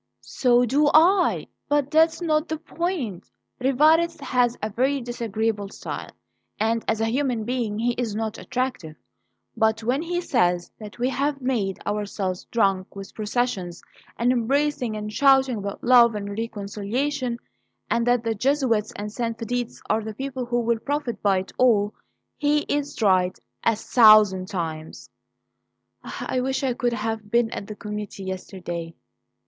[0.23, 3.29] "So do I; but that's not the point.
[3.59, 6.09] Rivarez has a very disagreeable style,
[6.59, 8.95] and as a human being he is not attractive;
[9.55, 13.83] but when he says that we have made ourselves drunk with processions
[14.17, 17.37] and embracing and shouting about love and reconciliation,
[17.87, 21.93] and that the Jesuits and Sanfedists are the people who will profit by it all,
[22.39, 25.11] he's right a thousand times.
[26.03, 28.95] I wish I could have been at the committee yesterday.